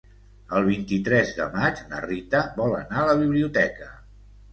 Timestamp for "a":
3.03-3.05